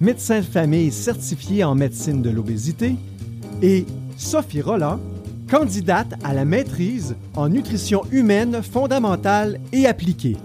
[0.00, 2.96] médecin de famille certifié en médecine de l'obésité,
[3.62, 5.00] et Sophie Roland,
[5.50, 10.36] candidate à la maîtrise en nutrition humaine fondamentale et appliquée.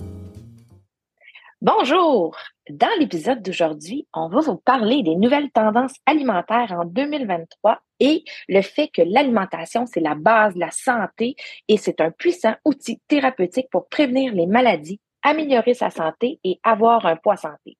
[1.61, 2.35] Bonjour!
[2.69, 8.61] Dans l'épisode d'aujourd'hui, on va vous parler des nouvelles tendances alimentaires en 2023 et le
[8.61, 11.35] fait que l'alimentation, c'est la base de la santé
[11.67, 17.05] et c'est un puissant outil thérapeutique pour prévenir les maladies, améliorer sa santé et avoir
[17.05, 17.77] un poids santé.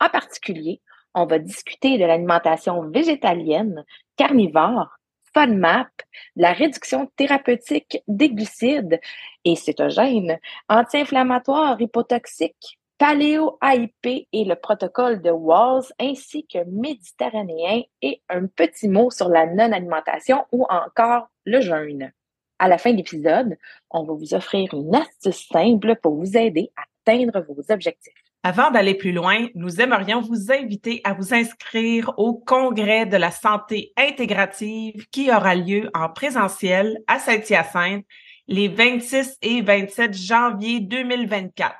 [0.00, 0.80] En particulier,
[1.14, 3.84] on va discuter de l'alimentation végétalienne,
[4.16, 4.96] carnivore,
[5.32, 5.88] FODMAP,
[6.36, 9.00] de la réduction thérapeutique des glucides
[9.44, 18.46] et cétogènes, anti-inflammatoires, hypotoxiques, paléo-AIP et le protocole de Walls, ainsi que méditerranéen et un
[18.46, 22.12] petit mot sur la non-alimentation ou encore le jeûne.
[22.60, 23.56] À la fin de l'épisode,
[23.90, 28.23] on va vous offrir une astuce simple pour vous aider à atteindre vos objectifs.
[28.46, 33.30] Avant d'aller plus loin, nous aimerions vous inviter à vous inscrire au Congrès de la
[33.30, 38.04] santé intégrative qui aura lieu en présentiel à Saint-Hyacinthe
[38.46, 41.74] les 26 et 27 janvier 2024.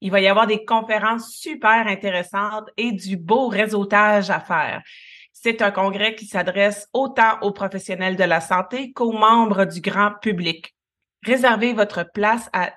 [0.00, 4.82] Il va y avoir des conférences super intéressantes et du beau réseautage à faire.
[5.34, 10.12] C'est un congrès qui s'adresse autant aux professionnels de la santé qu'aux membres du grand
[10.22, 10.74] public.
[11.26, 12.72] Réservez votre place à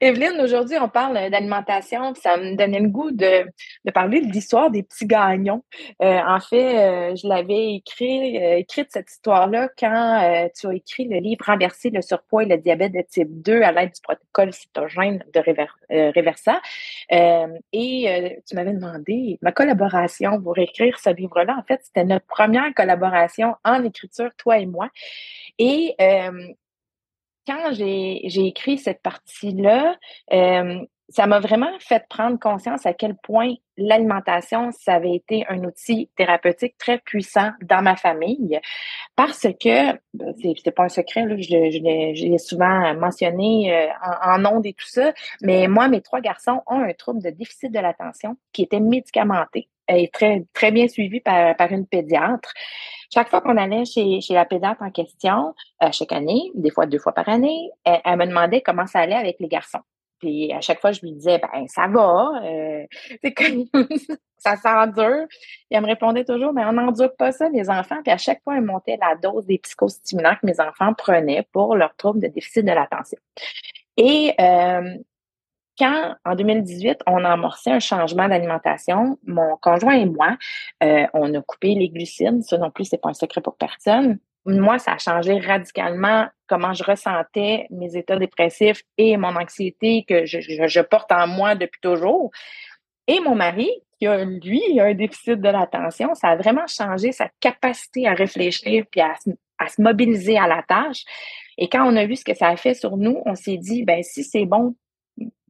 [0.00, 2.14] Evelyne, aujourd'hui, on parle d'alimentation.
[2.14, 3.44] Ça me donnait le goût de,
[3.92, 5.62] parler de l'histoire des petits gagnons.
[6.02, 11.08] Euh, en fait, euh, je l'avais écrit, euh, écrite cette histoire-là quand tu as écrit
[11.08, 14.52] le livre Renverser le surpoids et le diabète de type 2 à l'aide du protocole
[14.52, 16.60] cytogène de Reversa.
[17.10, 21.56] et tu m'avais demandé ma collaboration pour écrire ce livre-là.
[21.58, 24.88] En fait, c'était notre première collaboration en écriture, toi et moi.
[25.58, 25.96] Et
[27.46, 29.96] quand j'ai écrit cette partie-là,
[30.32, 35.62] euh, ça m'a vraiment fait prendre conscience à quel point l'alimentation, ça avait été un
[35.64, 38.58] outil thérapeutique très puissant dans ma famille.
[39.14, 43.88] Parce que, ben, c'est pas un secret, là, je, l'ai souvent mentionné euh,
[44.22, 47.30] en, en ondes et tout ça, mais moi, mes trois garçons ont un trouble de
[47.30, 52.52] déficit de l'attention qui était médicamenté et très, très bien suivi par, par une pédiatre.
[53.12, 56.86] Chaque fois qu'on allait chez, chez la pédate en question, euh, chaque année, des fois
[56.86, 59.80] deux fois par année, elle, me demandait comment ça allait avec les garçons.
[60.18, 62.86] Puis à chaque fois, je lui disais, ben ça va, euh,
[64.38, 65.26] ça s'endure.
[65.70, 68.00] Et elle me répondait toujours, mais on n'endure pas ça, les enfants.
[68.02, 71.76] Puis à chaque fois, elle montait la dose des psychostimulants que mes enfants prenaient pour
[71.76, 73.18] leur trouble de déficit de l'attention.
[73.98, 74.96] Et euh,
[75.82, 80.36] quand, en 2018, on a amorcé un changement d'alimentation, mon conjoint et moi,
[80.84, 82.42] euh, on a coupé les glucides.
[82.44, 84.20] Ça non plus, c'est pas un secret pour personne.
[84.46, 90.24] Moi, ça a changé radicalement comment je ressentais mes états dépressifs et mon anxiété que
[90.24, 92.30] je, porte en moi depuis toujours.
[93.08, 93.68] Et mon mari,
[93.98, 98.84] qui a, lui, un déficit de l'attention, ça a vraiment changé sa capacité à réfléchir
[98.88, 99.14] puis à,
[99.58, 101.02] à se mobiliser à la tâche.
[101.58, 103.84] Et quand on a vu ce que ça a fait sur nous, on s'est dit,
[103.84, 104.76] ben si c'est bon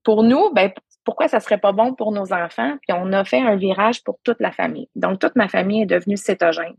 [0.04, 0.72] pour nous, ben,
[1.04, 2.76] pourquoi ça serait pas bon pour nos enfants?
[2.86, 4.88] Puis on a fait un virage pour toute la famille.
[4.94, 6.74] Donc, toute ma famille est devenue cétogène.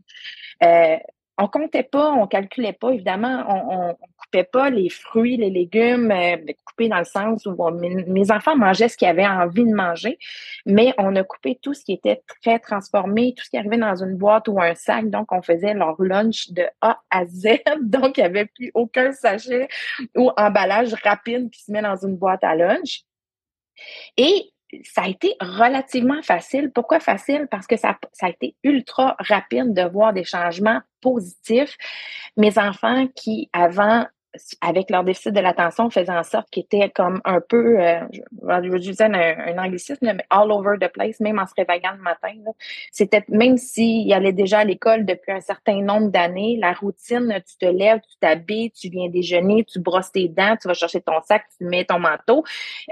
[0.62, 0.96] Euh,
[1.36, 6.10] on comptait pas, on calculait pas, évidemment, on, on, coupait pas les fruits, les légumes,
[6.10, 10.18] euh, coupés dans le sens où mes, enfants mangeaient ce qu'ils avaient envie de manger,
[10.64, 13.96] mais on a coupé tout ce qui était très transformé, tout ce qui arrivait dans
[13.96, 18.16] une boîte ou un sac, donc on faisait leur lunch de A à Z, donc
[18.16, 19.68] il n'y avait plus aucun sachet
[20.16, 23.02] ou emballage rapide qui se met dans une boîte à lunch.
[24.16, 24.50] Et
[24.82, 26.70] ça a été relativement facile.
[26.72, 27.46] Pourquoi facile?
[27.50, 31.76] Parce que ça, a été ultra rapide de voir des changements positifs.
[32.36, 34.06] Mes enfants qui, avant,
[34.60, 38.70] avec leur déficit de l'attention, faisaient en sorte qu'ils étaient comme un peu, euh, je,
[38.70, 42.32] vais utiliser un, anglicisme, mais all over the place, même en se réveillant le matin.
[42.92, 47.56] C'était même s'ils allaient déjà à l'école depuis un certain nombre d'années, la routine, tu
[47.58, 51.20] te lèves, tu t'habilles, tu viens déjeuner, tu brosses tes dents, tu vas chercher ton
[51.22, 52.44] sac, tu mets ton manteau.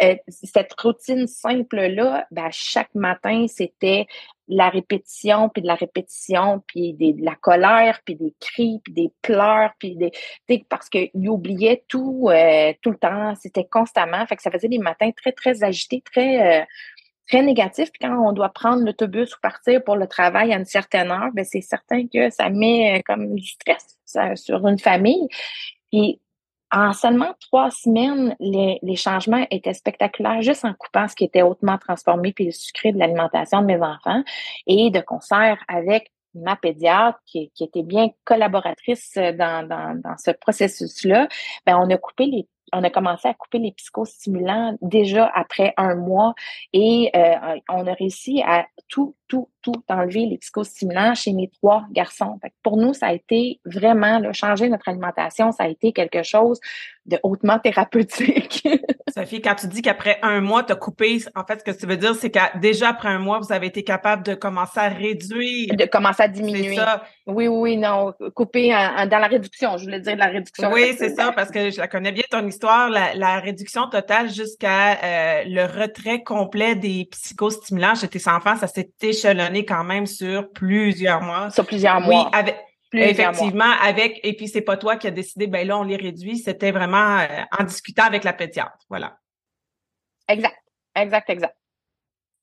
[0.02, 4.06] Euh, cette routine simple-là, ben, chaque matin, c'était
[4.48, 9.12] la répétition, puis de la répétition, puis de la colère, puis des cris, puis des
[9.22, 10.12] pleurs, puis des
[10.68, 14.78] parce qu'il oubliait tout euh, tout le temps, c'était constamment, fait que ça faisait des
[14.78, 16.64] matins très très agités, très euh,
[17.28, 17.90] très négatifs.
[17.92, 21.30] Puis quand on doit prendre l'autobus ou partir pour le travail à une certaine heure,
[21.32, 23.98] ben c'est certain que ça met euh, comme du stress
[24.34, 25.28] sur une famille.
[26.72, 31.78] En seulement trois semaines, les, changements étaient spectaculaires juste en coupant ce qui était hautement
[31.78, 34.22] transformé puis le sucré de l'alimentation de mes enfants
[34.66, 41.28] et de concert avec ma pédiatre qui, était bien collaboratrice dans ce processus-là,
[41.66, 45.94] ben on a coupé les on a commencé à couper les psychostimulants déjà après un
[45.94, 46.34] mois
[46.72, 51.86] et euh, on a réussi à tout, tout, tout enlever les psychostimulants chez mes trois
[51.90, 52.38] garçons.
[52.62, 56.60] pour nous, ça a été vraiment là, changer notre alimentation, ça a été quelque chose
[57.06, 58.68] de hautement thérapeutique.
[59.14, 61.86] Sophie, quand tu dis qu'après un mois, tu as coupé, en fait, ce que tu
[61.86, 64.88] veux dire, c'est que déjà après un mois, vous avez été capable de commencer à
[64.88, 65.74] réduire.
[65.76, 66.76] De commencer à diminuer.
[66.76, 67.02] Ça.
[67.26, 69.76] Oui, oui, non, couper dans la réduction.
[69.78, 70.70] Je voulais dire la réduction.
[70.72, 74.92] Oui, c'est ça, parce que je la connais bien ton histoire, la, réduction totale jusqu'à
[74.92, 78.90] euh, le retrait complet des psychostimulants chez tes enfants, ça s'est
[79.24, 81.50] échelonné quand même sur plusieurs mois.
[81.50, 82.24] Sur plusieurs mois.
[82.24, 82.56] Oui, avec
[82.94, 86.38] Effectivement, avec, et puis c'est pas toi qui as décidé, ben là, on les réduit.
[86.38, 87.26] C'était vraiment euh,
[87.58, 88.76] en discutant avec la pédiatre.
[88.90, 89.18] Voilà.
[90.28, 90.58] Exact,
[90.94, 91.56] exact, exact.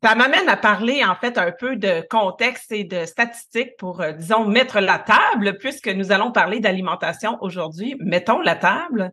[0.01, 4.13] Ça m'amène à parler en fait un peu de contexte et de statistiques pour, euh,
[4.13, 7.97] disons, mettre la table, puisque nous allons parler d'alimentation aujourd'hui.
[7.99, 9.11] Mettons la table.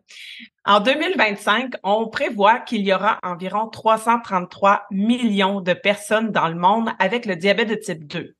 [0.64, 6.90] En 2025, on prévoit qu'il y aura environ 333 millions de personnes dans le monde
[7.00, 8.36] avec le diabète de type 2.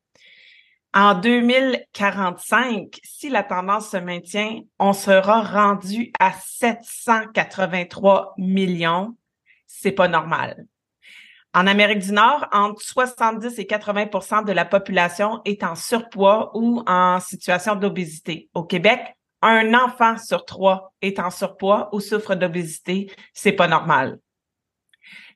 [0.95, 9.17] En 2045, si la tendance se maintient, on sera rendu à 783 millions.
[9.67, 10.65] C'est pas normal.
[11.57, 16.83] En Amérique du Nord, entre 70 et 80% de la population est en surpoids ou
[16.87, 18.51] en situation d'obésité.
[18.53, 19.01] Au Québec,
[19.41, 23.11] un enfant sur trois est en surpoids ou souffre d'obésité.
[23.33, 24.19] C'est pas normal.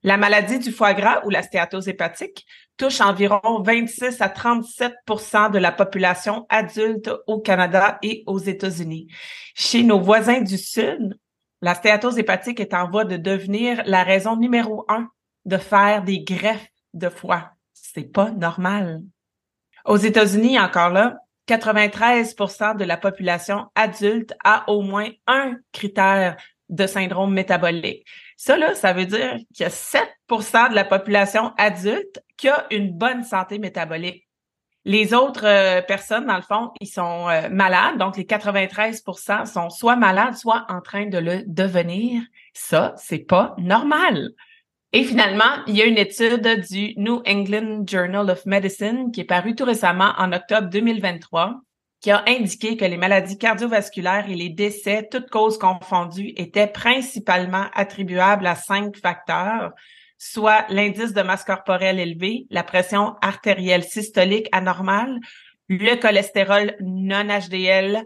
[0.02, 2.44] La maladie du foie gras ou la stéatose hépatique
[2.76, 9.06] touche environ 26 à 37% de la population adulte au Canada et aux États-Unis.
[9.54, 11.18] Chez nos voisins du Sud,
[11.62, 15.08] la stéatose hépatique est en voie de devenir la raison numéro un
[15.50, 17.50] de faire des greffes de foie.
[17.74, 19.02] C'est pas normal.
[19.84, 21.16] Aux États-Unis, encore là,
[21.48, 26.36] 93% de la population adulte a au moins un critère
[26.68, 28.06] de syndrome métabolique.
[28.36, 32.92] Ça, ça veut dire qu'il y a 7% de la population adulte qui a une
[32.92, 34.28] bonne santé métabolique.
[34.84, 37.98] Les autres euh, personnes, dans le fond, ils sont euh, malades.
[37.98, 42.22] Donc, les 93% sont soit malades, soit en train de le devenir.
[42.54, 44.30] Ça, c'est pas normal.
[44.92, 49.24] Et finalement, il y a une étude du New England Journal of Medicine qui est
[49.24, 51.60] parue tout récemment en octobre 2023
[52.00, 57.66] qui a indiqué que les maladies cardiovasculaires et les décès, toutes causes confondues, étaient principalement
[57.74, 59.72] attribuables à cinq facteurs,
[60.16, 65.18] soit l'indice de masse corporelle élevé, la pression artérielle systolique anormale,
[65.68, 68.02] le cholestérol non HDL,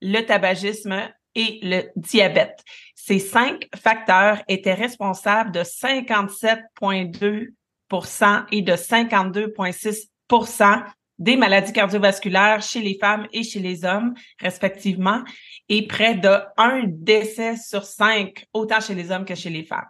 [0.00, 2.64] le tabagisme et le diabète.
[3.06, 10.84] Ces cinq facteurs étaient responsables de 57,2% et de 52,6%
[11.18, 15.22] des maladies cardiovasculaires chez les femmes et chez les hommes, respectivement,
[15.68, 19.84] et près de un décès sur cinq, autant chez les hommes que chez les femmes.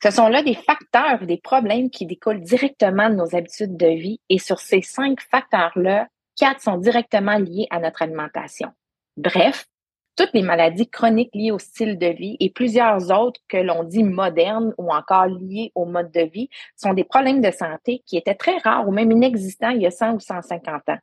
[0.00, 4.20] Ce sont là des facteurs, des problèmes qui découlent directement de nos habitudes de vie.
[4.28, 8.68] Et sur ces cinq facteurs-là, quatre sont directement liés à notre alimentation.
[9.16, 9.66] Bref,
[10.16, 14.04] toutes les maladies chroniques liées au style de vie et plusieurs autres que l'on dit
[14.04, 18.34] modernes ou encore liées au mode de vie sont des problèmes de santé qui étaient
[18.34, 20.98] très rares ou même inexistants il y a 100 ou 150 ans.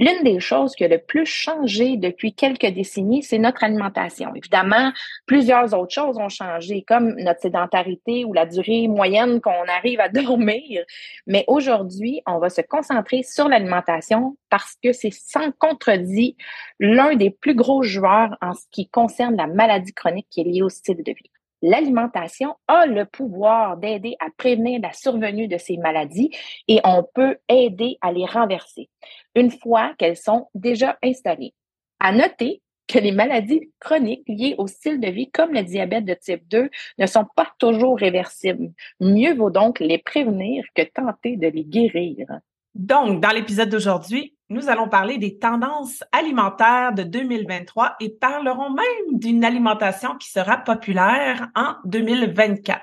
[0.00, 4.32] L'une des choses qui a le plus changé depuis quelques décennies, c'est notre alimentation.
[4.32, 4.92] Évidemment,
[5.26, 10.08] plusieurs autres choses ont changé, comme notre sédentarité ou la durée moyenne qu'on arrive à
[10.08, 10.84] dormir.
[11.26, 16.36] Mais aujourd'hui, on va se concentrer sur l'alimentation parce que c'est sans contredit
[16.78, 20.62] l'un des plus gros joueurs en ce qui concerne la maladie chronique qui est liée
[20.62, 21.30] au style de vie
[21.62, 26.30] l'alimentation a le pouvoir d'aider à prévenir la survenue de ces maladies
[26.68, 28.88] et on peut aider à les renverser
[29.34, 31.54] une fois qu'elles sont déjà installées.
[32.00, 36.14] À noter que les maladies chroniques liées au style de vie, comme le diabète de
[36.14, 38.72] type 2, ne sont pas toujours réversibles.
[38.98, 42.26] Mieux vaut donc les prévenir que tenter de les guérir.
[42.74, 49.18] Donc, dans l'épisode d'aujourd'hui, nous allons parler des tendances alimentaires de 2023 et parlerons même
[49.18, 52.80] d'une alimentation qui sera populaire en 2024.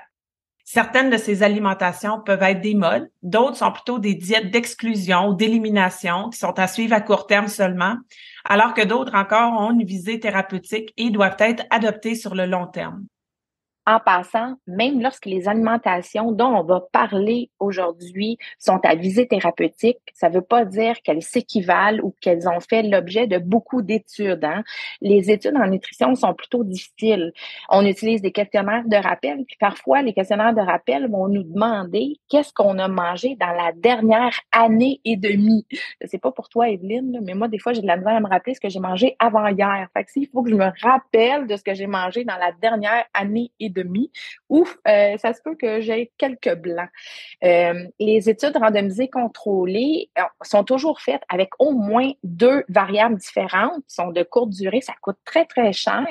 [0.68, 5.34] Certaines de ces alimentations peuvent être des modes, d'autres sont plutôt des diètes d'exclusion ou
[5.34, 7.96] d'élimination qui sont à suivre à court terme seulement,
[8.44, 12.66] alors que d'autres encore ont une visée thérapeutique et doivent être adoptées sur le long
[12.66, 13.04] terme.
[13.88, 20.00] En passant, même lorsque les alimentations dont on va parler aujourd'hui sont à visée thérapeutique,
[20.12, 24.44] ça ne veut pas dire qu'elles s'équivalent ou qu'elles ont fait l'objet de beaucoup d'études.
[24.44, 24.64] Hein.
[25.00, 27.32] Les études en nutrition sont plutôt difficiles.
[27.68, 32.18] On utilise des questionnaires de rappel, puis parfois les questionnaires de rappel vont nous demander
[32.28, 35.64] qu'est-ce qu'on a mangé dans la dernière année et demie.
[36.00, 38.20] Je sais pas pour toi, Evelyne, mais moi, des fois, j'ai de la misère à
[38.20, 39.88] me rappeler ce que j'ai mangé avant hier.
[39.92, 42.50] Fait que s'il faut que je me rappelle de ce que j'ai mangé dans la
[42.60, 43.75] dernière année et
[44.48, 46.88] ou euh, ça se peut que j'ai quelques blancs.
[47.44, 53.82] Euh, les études randomisées contrôlées euh, sont toujours faites avec au moins deux variables différentes,
[53.86, 56.06] sont de courte durée, ça coûte très, très cher.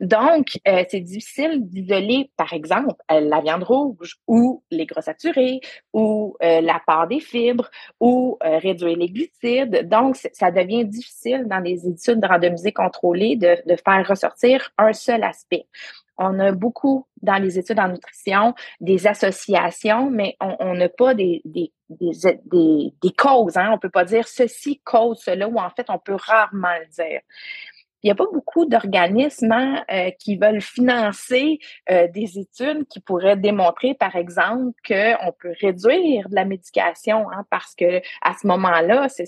[0.00, 5.60] Donc, c'est difficile d'isoler, par exemple, la viande rouge ou les gras saturés
[5.92, 7.70] ou la part des fibres
[8.00, 9.88] ou réduire les glucides.
[9.88, 15.66] Donc, ça devient difficile dans les études randomisées contrôlées de faire ressortir un seul aspect.
[16.18, 21.42] On a beaucoup dans les études en nutrition des associations, mais on n'a pas des,
[23.16, 23.56] causes.
[23.56, 23.70] Hein?
[23.72, 27.20] On peut pas dire ceci cause cela, ou en fait, on peut rarement le dire
[28.06, 31.58] il n'y a pas beaucoup d'organismes hein, euh, qui veulent financer
[31.90, 37.44] euh, des études qui pourraient démontrer, par exemple, qu'on peut réduire de la médication, hein,
[37.50, 39.26] parce que à ce moment-là, c'est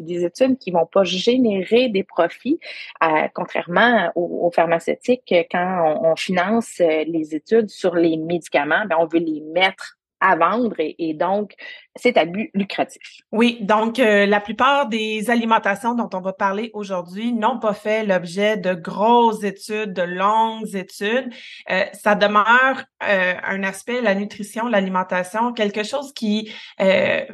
[0.00, 2.58] des études qui vont pas générer des profits,
[3.04, 9.18] euh, contrairement aux, pharmaceutiques, quand on, finance les études sur les médicaments, ben, on veut
[9.18, 11.52] les mettre à vendre et, donc
[11.94, 13.02] c'est à but lucratif.
[13.32, 18.04] Oui, donc euh, la plupart des alimentations dont on va parler aujourd'hui n'ont pas fait
[18.04, 21.32] l'objet de grosses études, de longues études.
[21.70, 26.52] Euh, ça demeure euh, un aspect, la nutrition, l'alimentation, quelque chose qui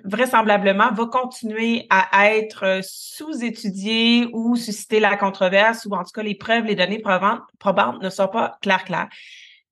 [0.04, 6.34] vraisemblablement va continuer à être sous-étudié ou susciter la controverse ou en tout cas les
[6.34, 9.08] preuves, les données probantes ne sont pas claires claires.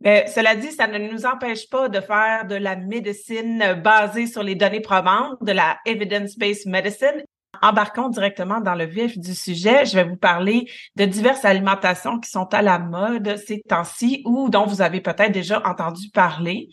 [0.01, 4.43] Mais cela dit, ça ne nous empêche pas de faire de la médecine basée sur
[4.43, 7.23] les données probantes, de la evidence-based medicine.
[7.63, 9.85] Embarquons directement dans le vif du sujet.
[9.85, 14.49] Je vais vous parler de diverses alimentations qui sont à la mode ces temps-ci ou
[14.49, 16.69] dont vous avez peut-être déjà entendu parler.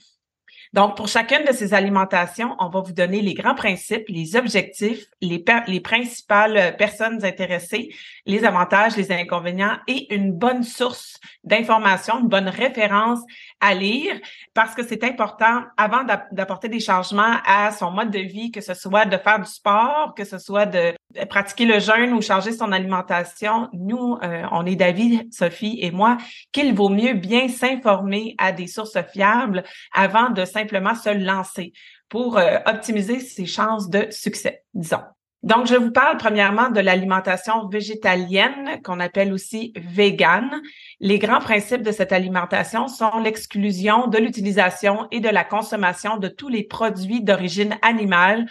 [0.73, 5.05] Donc, pour chacune de ces alimentations, on va vous donner les grands principes, les objectifs,
[5.21, 7.89] les, les principales personnes intéressées,
[8.27, 13.19] les avantages, les inconvénients et une bonne source d'information, une bonne référence
[13.61, 14.19] à lire
[14.53, 18.73] parce que c'est important avant d'apporter des changements à son mode de vie, que ce
[18.73, 20.93] soit de faire du sport, que ce soit de
[21.29, 23.69] pratiquer le jeûne ou changer son alimentation.
[23.73, 26.17] Nous, euh, on est d'avis, Sophie et moi,
[26.51, 31.71] qu'il vaut mieux bien s'informer à des sources fiables avant de simplement se lancer
[32.09, 35.01] pour euh, optimiser ses chances de succès, disons.
[35.47, 40.51] Donc, je vous parle premièrement de l'alimentation végétalienne, qu'on appelle aussi vegan.
[40.99, 46.27] Les grands principes de cette alimentation sont l'exclusion de l'utilisation et de la consommation de
[46.27, 48.45] tous les produits d'origine animale,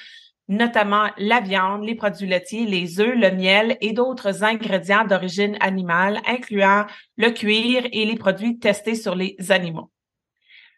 [0.48, 6.22] notamment la viande, les produits laitiers, les œufs, le miel et d'autres ingrédients d'origine animale,
[6.26, 6.86] incluant
[7.18, 9.90] le cuir et les produits testés sur les animaux.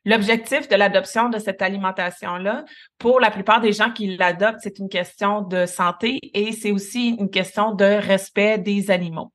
[0.09, 2.65] L'objectif de l'adoption de cette alimentation-là,
[2.97, 7.11] pour la plupart des gens qui l'adoptent, c'est une question de santé et c'est aussi
[7.21, 9.35] une question de respect des animaux.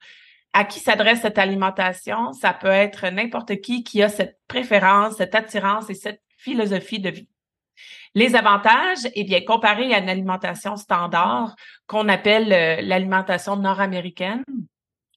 [0.52, 2.34] À qui s'adresse cette alimentation?
[2.34, 7.12] Ça peut être n'importe qui qui a cette préférence, cette attirance et cette philosophie de
[7.12, 7.30] vie.
[8.16, 14.44] Les avantages, eh bien, comparé à une alimentation standard qu'on appelle euh, l'alimentation nord-américaine,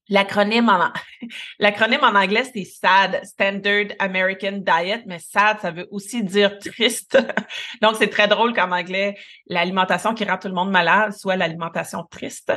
[0.08, 0.92] L'acronyme en,
[1.58, 7.18] l'acronyme en anglais, c'est SAD, Standard American Diet, mais SAD, ça veut aussi dire triste.
[7.82, 9.16] Donc, c'est très drôle qu'en anglais,
[9.48, 12.52] l'alimentation qui rend tout le monde malade soit l'alimentation triste.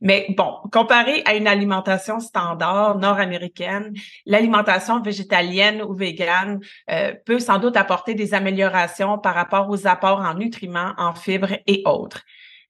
[0.00, 3.92] Mais bon, comparé à une alimentation standard nord-américaine,
[4.24, 10.20] l'alimentation végétalienne ou végane euh, peut sans doute apporter des améliorations par rapport aux apports
[10.20, 12.22] en nutriments, en fibres et autres.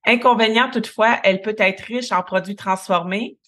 [0.07, 3.39] Inconvénient toutefois, elle peut être riche en produits transformés,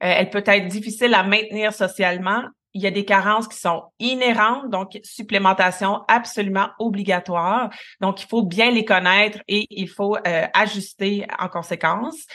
[0.00, 2.42] elle peut être difficile à maintenir socialement.
[2.74, 7.70] Il y a des carences qui sont inhérentes, donc supplémentation absolument obligatoire.
[8.00, 12.26] Donc, il faut bien les connaître et il faut euh, ajuster en conséquence.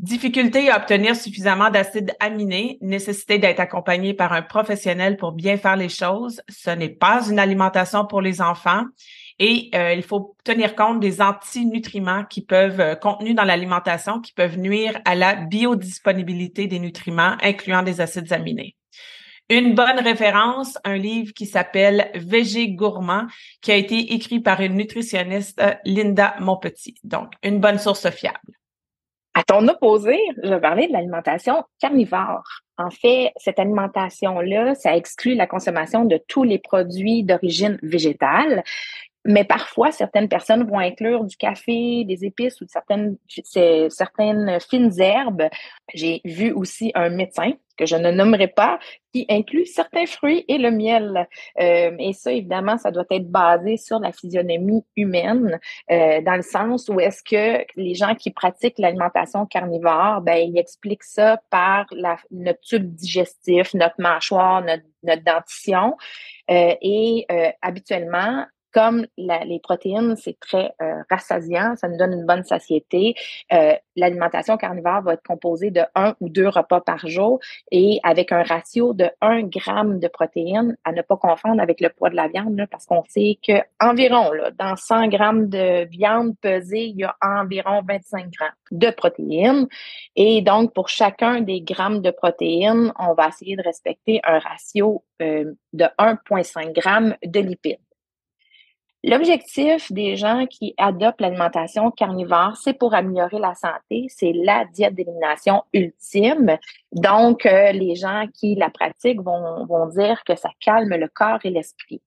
[0.00, 5.76] Difficulté à obtenir suffisamment d'acides aminés, nécessité d'être accompagné par un professionnel pour bien faire
[5.76, 6.42] les choses.
[6.48, 8.82] Ce n'est pas une alimentation pour les enfants.
[9.38, 14.32] Et euh, il faut tenir compte des antinutriments qui peuvent, euh, contenus dans l'alimentation, qui
[14.32, 18.76] peuvent nuire à la biodisponibilité des nutriments, incluant des acides aminés.
[19.50, 23.26] Une bonne référence, un livre qui s'appelle Végé gourmand,
[23.60, 26.94] qui a été écrit par une nutritionniste, Linda Monpetit.
[27.02, 28.38] Donc, une bonne source fiable.
[29.36, 32.44] À ton opposé, je parler de l'alimentation carnivore.
[32.78, 38.62] En fait, cette alimentation-là, ça exclut la consommation de tous les produits d'origine végétale.
[39.24, 43.16] Mais parfois, certaines personnes vont inclure du café, des épices ou certaines,
[43.88, 45.48] certaines fines herbes.
[45.94, 48.78] J'ai vu aussi un médecin que je ne nommerai pas,
[49.12, 51.28] qui inclut certains fruits et le miel.
[51.60, 55.58] Euh, et ça, évidemment, ça doit être basé sur la physionomie humaine,
[55.90, 60.58] euh, dans le sens où est-ce que les gens qui pratiquent l'alimentation carnivore, ben, ils
[60.58, 65.96] expliquent ça par la, notre tube digestif, notre mâchoire, notre, notre dentition.
[66.50, 72.26] Euh, et euh, habituellement, comme les protéines, c'est très euh, rassasiant, ça nous donne une
[72.26, 73.14] bonne satiété.
[73.52, 77.38] Euh, l'alimentation carnivore va être composée de un ou deux repas par jour
[77.70, 81.88] et avec un ratio de 1 gramme de protéines à ne pas confondre avec le
[81.88, 86.34] poids de la viande, parce qu'on sait que environ là, dans 100 grammes de viande
[86.40, 89.68] pesée, il y a environ 25 grammes de protéines.
[90.16, 95.04] Et donc, pour chacun des grammes de protéines, on va essayer de respecter un ratio
[95.22, 97.78] euh, de 1,5 grammes de lipides.
[99.06, 104.94] L'objectif des gens qui adoptent l'alimentation carnivore, c'est pour améliorer la santé, c'est la diète
[104.94, 106.56] d'élimination ultime.
[106.90, 111.40] Donc, euh, les gens qui la pratiquent vont, vont dire que ça calme le corps
[111.44, 112.00] et l'esprit.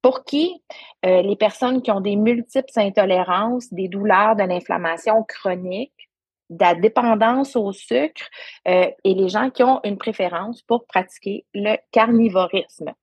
[0.00, 0.62] Pour qui?
[1.04, 6.08] Euh, les personnes qui ont des multiples intolérances, des douleurs, de l'inflammation chronique,
[6.48, 8.30] de la dépendance au sucre
[8.66, 12.94] euh, et les gens qui ont une préférence pour pratiquer le carnivorisme.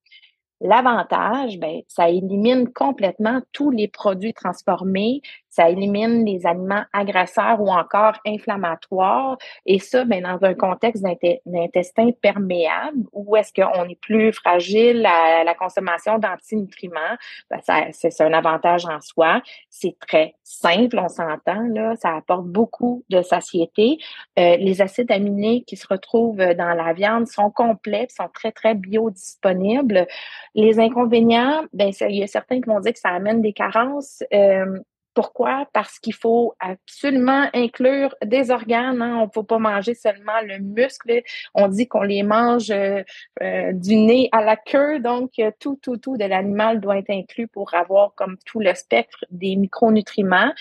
[0.59, 5.21] L'avantage, ben, ça élimine complètement tous les produits transformés,
[5.57, 9.37] ça élimine les aliments agresseurs ou encore inflammatoires.
[9.65, 11.03] Et ça, ben, dans un contexte
[11.47, 17.17] d'intestin perméable, où est-ce qu'on est plus fragile à la consommation d'antinutriments,
[17.49, 19.41] ben, c'est un avantage en soi.
[19.71, 23.97] C'est très simple, on s'entend, là, ça apporte beaucoup de satiété.
[24.37, 28.75] Euh, les acides aminés qui se retrouvent dans la viande sont complets, sont très, très
[28.75, 30.05] biodisponibles.
[30.53, 34.23] Les inconvénients, ben, il y a certains qui vont dire que ça amène des carences.
[34.33, 34.79] Euh,
[35.17, 35.65] pourquoi?
[35.73, 39.01] Parce qu'il faut absolument inclure des organes.
[39.01, 39.17] Hein.
[39.17, 41.23] On ne peut pas manger seulement le muscle.
[41.55, 43.01] On dit qu'on les mange euh,
[43.41, 44.99] euh, du nez à la queue.
[44.99, 49.25] Donc, tout, tout, tout de l'animal doit être inclus pour avoir comme tout le spectre
[49.31, 50.53] des micronutriments.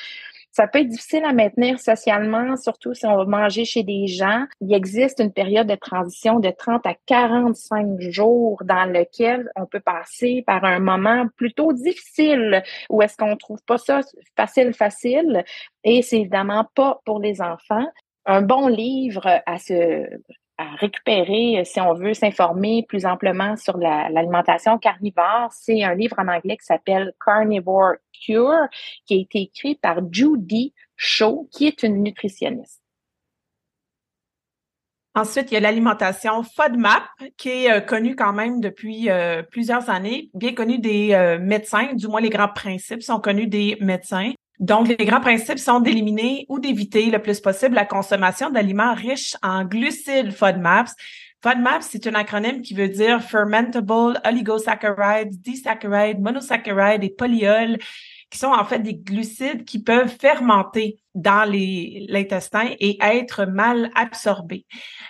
[0.57, 4.47] Ça peut être difficile à maintenir socialement, surtout si on va manger chez des gens.
[4.63, 9.81] Il existe une période de transition de 30 à 45 jours dans lequel on peut
[9.81, 14.01] passer par un moment plutôt difficile où est-ce qu'on trouve pas ça
[14.35, 15.45] facile, facile.
[15.85, 17.87] Et c'est évidemment pas pour les enfants.
[18.25, 20.07] Un bon livre à se
[20.59, 26.29] à récupérer si on veut s'informer plus amplement sur l'alimentation carnivore, c'est un livre en
[26.29, 28.67] anglais qui s'appelle Carnivore Cure,
[29.07, 32.83] qui a été écrit par Judy Shaw, qui est une nutritionniste.
[35.17, 37.05] Ensuite, il y a l'alimentation FODMAP,
[37.39, 41.95] qui est euh, connue quand même depuis euh, plusieurs années, bien connue des euh, médecins,
[41.95, 44.33] du moins les grands principes sont connus des médecins.
[44.59, 49.37] Donc, les grands principes sont d'éliminer ou d'éviter le plus possible la consommation d'aliments riches
[49.43, 50.91] en glucides FODMAPs.
[51.43, 57.79] FODMAPs, c'est un acronyme qui veut dire Fermentable Oligosaccharides, Disaccharides, Monosaccharides et Polyols
[58.31, 64.67] qui sont en fait des glucides qui peuvent fermenter dans l'intestin et être mal absorbés.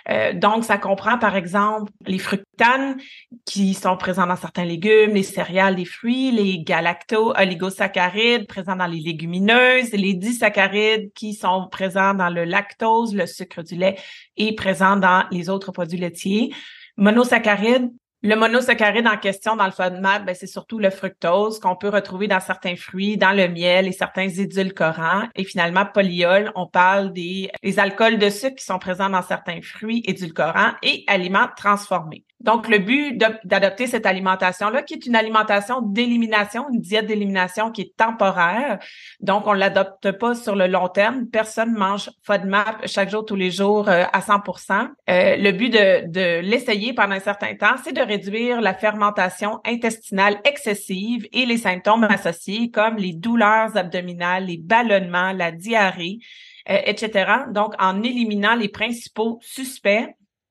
[0.09, 2.97] Euh, donc, ça comprend par exemple les fructanes
[3.45, 9.01] qui sont présents dans certains légumes, les céréales, les fruits, les galacto-oligosaccharides présents dans les
[9.01, 13.97] légumineuses, les disaccharides qui sont présents dans le lactose, le sucre du lait
[14.37, 16.53] et présents dans les autres produits laitiers.
[16.95, 17.91] Monosaccharides
[18.23, 22.27] le monosaccharide en question dans le FODMAP, ben, c'est surtout le fructose qu'on peut retrouver
[22.27, 25.27] dans certains fruits, dans le miel et certains édulcorants.
[25.35, 30.01] Et finalement, polyol, on parle des, alcools de sucre qui sont présents dans certains fruits
[30.05, 32.23] édulcorants et aliments transformés.
[32.39, 37.81] Donc, le but d'adopter cette alimentation-là, qui est une alimentation d'élimination, une diète d'élimination qui
[37.81, 38.77] est temporaire.
[39.19, 41.25] Donc, on l'adopte pas sur le long terme.
[41.27, 46.07] Personne mange FODMAP chaque jour, tous les jours euh, à 100% euh, Le but de,
[46.07, 51.57] de l'essayer pendant un certain temps, c'est de réduire la fermentation intestinale excessive et les
[51.57, 56.17] symptômes associés comme les douleurs abdominales, les ballonnements, la diarrhée.
[56.65, 57.31] etc.
[57.51, 60.07] Donc, en éliminant les principaux suspects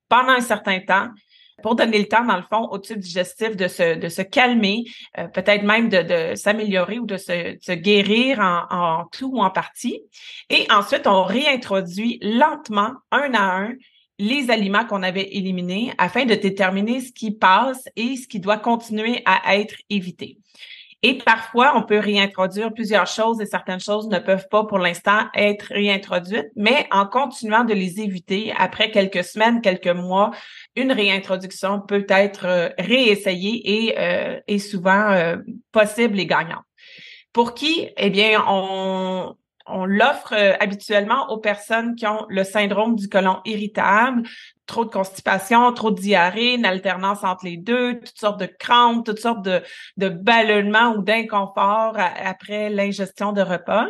[0.09, 1.09] pendant un certain temps,
[1.63, 4.85] pour donner le temps, dans le fond, au tube digestif de se, de se calmer,
[5.17, 9.49] euh, peut-être même de, de s'améliorer ou de se, se guérir en, tout ou en
[9.49, 10.01] partie.
[10.49, 13.73] Et ensuite, on réintroduit lentement, un à un,
[14.19, 18.57] les aliments qu'on avait éliminés afin de déterminer ce qui passe et ce qui doit
[18.57, 20.39] continuer à être évité.
[21.03, 25.27] Et parfois, on peut réintroduire plusieurs choses et certaines choses ne peuvent pas pour l'instant
[25.35, 30.31] être réintroduites, mais en continuant de les éviter, après quelques semaines, quelques mois,
[30.75, 35.37] une réintroduction peut être euh, réessayée et, euh, et souvent euh,
[35.71, 36.65] possible et gagnante.
[37.31, 39.35] Pour qui, eh bien, on,
[39.67, 44.23] on l'offre habituellement aux personnes qui ont le syndrome du côlon irritable,
[44.65, 49.05] trop de constipation, trop de diarrhée, une alternance entre les deux, toutes sortes de crampes,
[49.05, 49.61] toutes sortes de,
[49.97, 53.87] de ballonnements ou d'inconfort après l'ingestion de repas.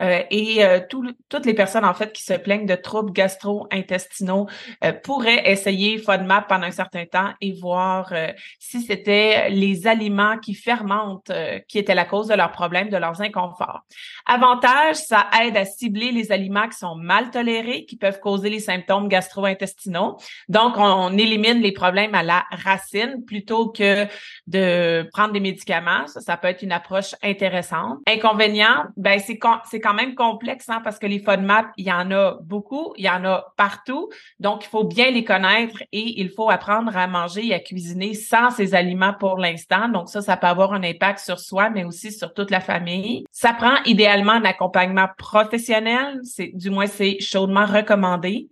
[0.00, 4.46] Euh, et euh, toutes les personnes en fait qui se plaignent de troubles gastro-intestinaux
[4.84, 8.12] euh, pourraient essayer FODMAP pendant un certain temps et voir
[8.58, 11.32] si c'était les aliments qui fermentent
[11.68, 13.80] qui étaient la cause de leurs problèmes, de leurs inconforts.
[14.26, 18.60] Avantage, ça aide à cibler les aliments qui sont mal tolérés, qui peuvent causer les
[18.60, 20.16] symptômes gastro-intestinaux.
[20.48, 24.06] Donc, on, élimine les problèmes à la racine plutôt que
[24.46, 26.06] de prendre des médicaments.
[26.06, 27.98] Ça, ça peut être une approche intéressante.
[28.06, 29.38] Inconvénient, ben c'est
[29.70, 33.04] c'est quand même complexe hein, parce que les FODMAP, il y en a beaucoup, il
[33.06, 34.10] y en a partout.
[34.38, 38.12] Donc, il faut bien les connaître et il faut apprendre à manger et à cuisiner
[38.12, 39.88] sans ces aliments pour l'instant.
[39.88, 43.24] Donc, ça, ça peut avoir un impact sur soi, mais aussi sur toute la famille.
[43.32, 46.20] Ça prend idéalement un accompagnement professionnel.
[46.22, 48.48] C'est, du moins, c'est chaudement recommandé.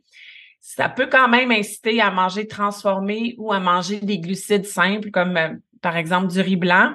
[0.61, 5.37] Ça peut quand même inciter à manger transformé ou à manger des glucides simples comme
[5.37, 5.51] euh,
[5.83, 6.95] par exemple du riz blanc.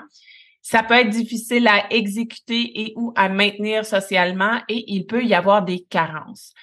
[0.62, 5.34] Ça peut être difficile à exécuter et ou à maintenir socialement et il peut y
[5.34, 6.54] avoir des carences.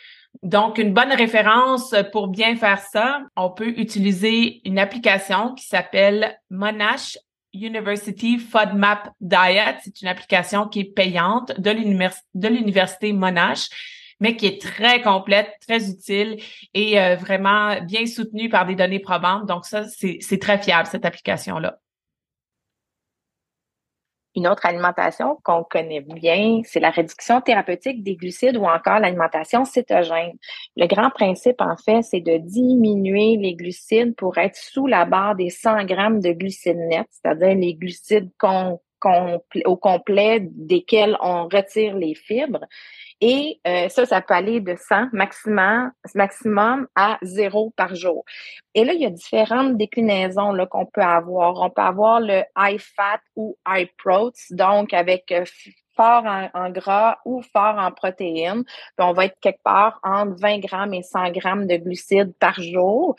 [0.42, 6.38] Donc, une bonne référence pour bien faire ça, on peut utiliser une application qui s'appelle
[6.50, 7.18] Monash
[7.52, 9.78] University FODMAP Diet.
[9.82, 13.68] C'est une application qui est payante de l'université Monash,
[14.20, 16.40] mais qui est très complète, très utile
[16.74, 19.46] et euh, vraiment bien soutenue par des données probantes.
[19.46, 21.80] Donc, ça, c'est très fiable, cette application-là.
[24.38, 29.64] Une autre alimentation qu'on connaît bien, c'est la réduction thérapeutique des glucides ou encore l'alimentation
[29.64, 30.31] cétogène.
[30.77, 35.35] Le grand principe, en fait, c'est de diminuer les glucides pour être sous la barre
[35.35, 38.31] des 100 grammes de glucides nets, c'est-à-dire les glucides
[39.64, 42.64] au complet desquels on retire les fibres.
[43.20, 48.24] Et euh, ça, ça peut aller de 100 maximum, à 0 par jour.
[48.74, 51.61] Et là, il y a différentes déclinaisons qu'on peut avoir.
[51.61, 55.44] On peut avoir le high fat ou high protein, donc avec euh,
[55.98, 58.62] fort en, gras ou fort en protéines.
[58.64, 62.61] Puis on va être quelque part entre 20 grammes et 100 grammes de glucides par
[62.61, 63.16] jour.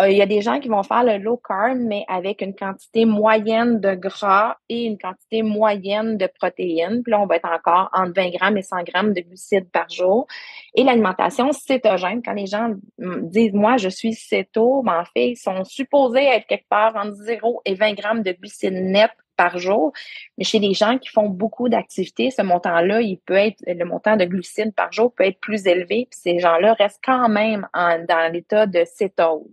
[0.00, 2.54] Euh, il y a des gens qui vont faire le low carb, mais avec une
[2.54, 7.02] quantité moyenne de gras et une quantité moyenne de protéines.
[7.02, 9.90] Puis là, on va être encore entre 20 grammes et 100 grammes de glucides par
[9.90, 10.26] jour.
[10.74, 15.36] Et l'alimentation cétogène, quand les gens disent, moi, je suis céto, ben, en fait, ils
[15.36, 19.10] sont supposés être quelque part entre 0 et 20 grammes de glucides nets
[19.58, 19.92] jour.
[20.38, 24.16] Mais chez les gens qui font beaucoup d'activités, ce montant-là, il peut être, le montant
[24.16, 28.32] de glucides par jour peut être plus élevé, puis ces gens-là restent quand même dans
[28.32, 29.50] l'état de cétose.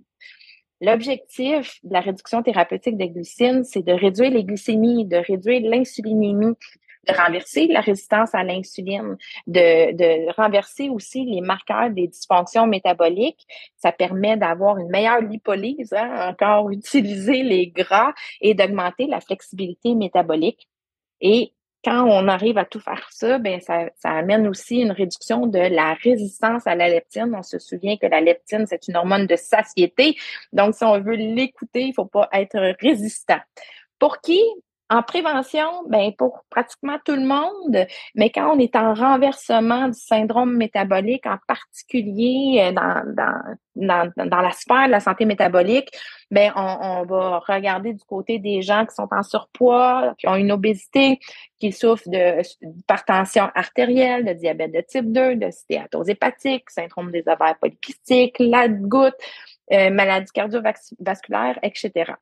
[0.81, 6.55] L'objectif de la réduction thérapeutique de glucides, c'est de réduire les glycémies, de réduire l'insulinémie,
[7.07, 13.45] de renverser la résistance à l'insuline, de, de renverser aussi les marqueurs des dysfonctions métaboliques.
[13.77, 19.95] Ça permet d'avoir une meilleure lipolyse, hein, encore utiliser les gras et d'augmenter la flexibilité
[19.95, 20.67] métabolique.
[21.21, 25.47] Et quand on arrive à tout faire ça, ben ça, ça, amène aussi une réduction
[25.47, 27.33] de la résistance à la leptine.
[27.35, 30.17] On se souvient que la leptine, c'est une hormone de satiété.
[30.51, 33.39] Donc, si on veut l'écouter, il faut pas être résistant.
[33.97, 34.41] Pour qui
[34.91, 39.99] en prévention, ben pour pratiquement tout le monde, mais quand on est en renversement du
[39.99, 45.89] syndrome métabolique, en particulier euh, dans, dans, dans, dans la sphère de la santé métabolique,
[46.31, 50.35] ben on, on, va regarder du côté des gens qui sont en surpoids, qui ont
[50.35, 51.19] une obésité,
[51.59, 57.57] qui souffrent d'hypertension artérielle, de diabète de type 2, de stéatose hépatique, syndrome des ovaires
[57.61, 59.13] polykystiques, la goutte,
[59.71, 62.13] euh, maladie cardiovasculaire, etc.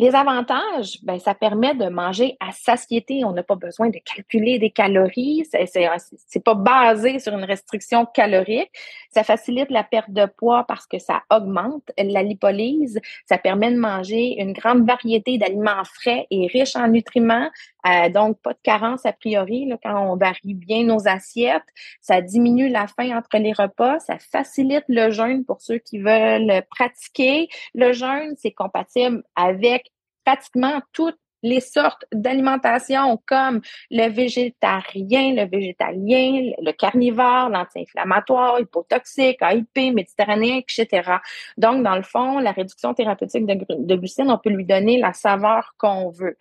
[0.00, 3.24] Les avantages, ben, ça permet de manger à satiété.
[3.24, 5.44] On n'a pas besoin de calculer des calories.
[5.50, 8.70] C'est, c'est, pas basé sur une restriction calorique.
[9.10, 13.00] Ça facilite la perte de poids parce que ça augmente la lipolyse.
[13.26, 17.50] Ça permet de manger une grande variété d'aliments frais et riches en nutriments.
[17.86, 21.62] Euh, donc, pas de carence a priori là, quand on varie bien nos assiettes.
[22.00, 23.98] Ça diminue la faim entre les repas.
[24.00, 27.48] Ça facilite le jeûne pour ceux qui veulent pratiquer.
[27.74, 29.92] Le jeûne, c'est compatible avec
[30.24, 33.60] pratiquement toutes les sortes d'alimentation comme
[33.90, 41.18] le végétarien, le végétalien, le carnivore, l'anti-inflammatoire, hypotoxique, AIP, méditerranéen, etc.
[41.56, 45.12] Donc, dans le fond, la réduction thérapeutique de, de glucides, on peut lui donner la
[45.12, 46.36] saveur qu'on veut.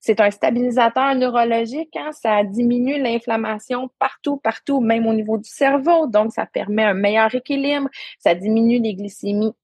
[0.00, 2.12] C'est un stabilisateur neurologique, hein?
[2.12, 6.06] ça diminue l'inflammation partout, partout, même au niveau du cerveau.
[6.06, 9.54] Donc, ça permet un meilleur équilibre, ça diminue les glycémies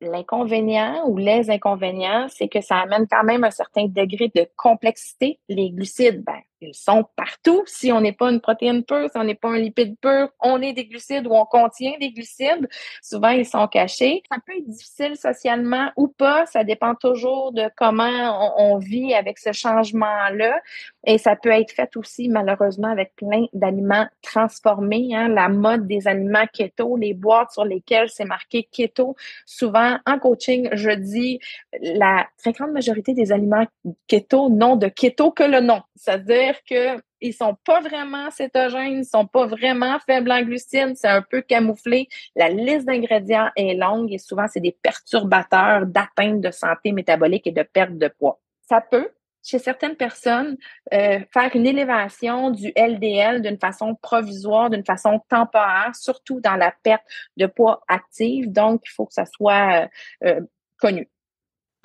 [0.00, 5.38] L'inconvénient ou les inconvénients, c'est que ça amène quand même un certain degré de complexité.
[5.48, 7.62] Les glucides, ben, ils sont partout.
[7.66, 10.60] Si on n'est pas une protéine pure, si on n'est pas un lipide pur, on
[10.62, 12.68] est des glucides ou on contient des glucides.
[13.02, 14.22] Souvent, ils sont cachés.
[14.30, 16.46] Ça peut être difficile socialement ou pas.
[16.46, 20.60] Ça dépend toujours de comment on, vit avec ce changement-là.
[21.06, 25.10] Et ça peut être fait aussi, malheureusement, avec plein d'aliments transformés.
[25.14, 25.28] Hein.
[25.28, 29.14] La mode des aliments keto, les boîtes sur lesquelles c'est marqué keto.
[29.46, 31.38] Souvent, en coaching, je dis
[31.80, 33.66] la très grande majorité des aliments
[34.06, 35.82] keto n'ont de keto que le nom.
[35.96, 41.08] C'est-à-dire que ils sont pas vraiment cétogènes, ils sont pas vraiment faibles en glucides, c'est
[41.08, 42.08] un peu camouflé.
[42.36, 47.52] La liste d'ingrédients est longue et souvent c'est des perturbateurs d'atteinte de santé métabolique et
[47.52, 48.40] de perte de poids.
[48.68, 49.08] Ça peut,
[49.44, 50.56] chez certaines personnes,
[50.92, 56.72] euh, faire une élévation du LDL d'une façon provisoire, d'une façon temporaire, surtout dans la
[56.82, 57.04] perte
[57.36, 58.50] de poids active.
[58.50, 59.88] Donc, il faut que ça soit euh,
[60.24, 60.40] euh,
[60.78, 61.08] connu.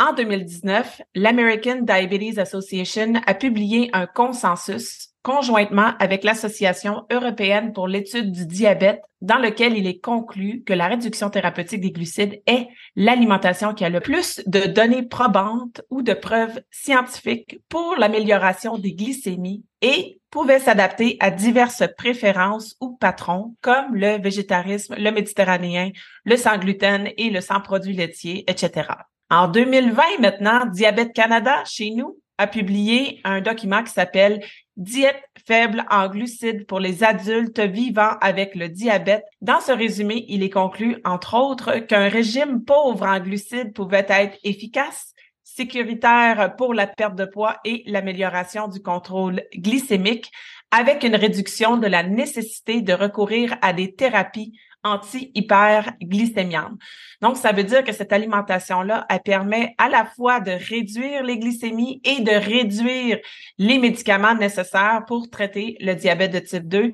[0.02, 8.32] En 2019, l'American Diabetes Association a publié un consensus conjointement avec l'Association européenne pour l'étude
[8.32, 13.74] du diabète dans lequel il est conclu que la réduction thérapeutique des glucides est l'alimentation
[13.74, 19.66] qui a le plus de données probantes ou de preuves scientifiques pour l'amélioration des glycémies
[19.82, 25.90] et pouvait s'adapter à diverses préférences ou patrons comme le végétarisme, le méditerranéen,
[26.24, 28.88] le sans gluten et le sans produits laitiers, etc.
[29.32, 34.44] En 2020, maintenant, Diabète Canada, chez nous, a publié un document qui s'appelle
[34.76, 39.26] Diète faible en glucides pour les adultes vivant avec le diabète.
[39.42, 44.40] Dans ce résumé, il est conclu, entre autres, qu'un régime pauvre en glucides pouvait être
[44.44, 45.14] efficace,
[45.44, 50.32] sécuritaire pour la perte de poids et l'amélioration du contrôle glycémique,
[50.72, 56.80] avec une réduction de la nécessité de recourir à des thérapies anti-hyperglycémiante.
[57.22, 61.38] Donc, ça veut dire que cette alimentation-là, elle permet à la fois de réduire les
[61.38, 63.20] glycémies et de réduire
[63.58, 66.94] les médicaments nécessaires pour traiter le diabète de type 2.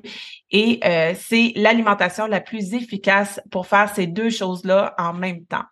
[0.50, 5.64] Et euh, c'est l'alimentation la plus efficace pour faire ces deux choses-là en même temps.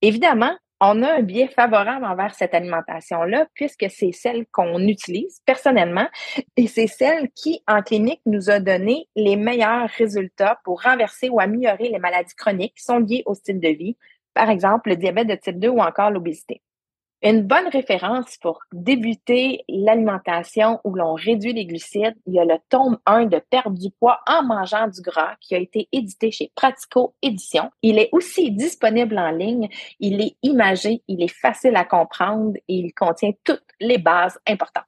[0.00, 6.08] Évidemment, on a un biais favorable envers cette alimentation-là puisque c'est celle qu'on utilise personnellement
[6.56, 11.38] et c'est celle qui, en clinique, nous a donné les meilleurs résultats pour renverser ou
[11.38, 13.96] améliorer les maladies chroniques qui sont liées au style de vie,
[14.34, 16.60] par exemple le diabète de type 2 ou encore l'obésité.
[17.24, 22.56] Une bonne référence pour débuter l'alimentation où l'on réduit les glucides, il y a le
[22.68, 26.50] tome 1 de perte du poids en mangeant du gras qui a été édité chez
[26.56, 27.70] Pratico Édition.
[27.80, 29.68] Il est aussi disponible en ligne,
[30.00, 34.82] il est imagé, il est facile à comprendre et il contient toutes les bases importantes.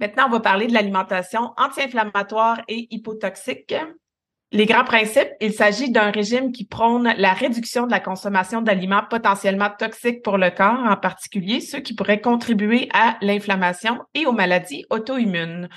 [0.00, 3.74] Maintenant, on va parler de l'alimentation anti-inflammatoire et hypotoxique.
[4.50, 9.02] Les grands principes, il s'agit d'un régime qui prône la réduction de la consommation d'aliments
[9.08, 14.32] potentiellement toxiques pour le corps, en particulier ceux qui pourraient contribuer à l'inflammation et aux
[14.32, 15.68] maladies auto-immunes.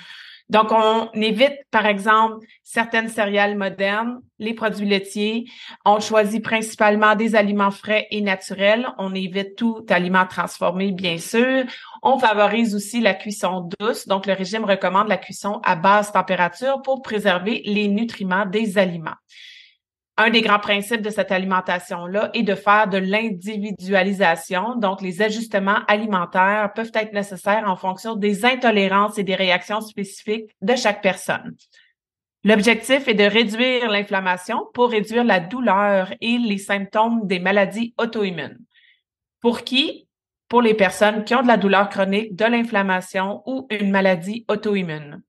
[0.51, 5.45] Donc, on évite, par exemple, certaines céréales modernes, les produits laitiers.
[5.85, 8.89] On choisit principalement des aliments frais et naturels.
[8.97, 11.63] On évite tout aliment transformé, bien sûr.
[12.03, 14.09] On favorise aussi la cuisson douce.
[14.09, 19.15] Donc, le régime recommande la cuisson à basse température pour préserver les nutriments des aliments
[20.17, 24.75] un des grands principes de cette alimentation-là est de faire de l'individualisation.
[24.75, 30.51] Donc, les ajustements alimentaires peuvent être nécessaires en fonction des intolérances et des réactions spécifiques
[30.61, 31.55] de chaque personne.
[32.43, 38.59] L'objectif est de réduire l'inflammation pour réduire la douleur et les symptômes des maladies auto-immunes.
[39.39, 40.07] Pour qui?
[40.47, 45.21] Pour les personnes qui ont de la douleur chronique, de l'inflammation ou une maladie auto-immune.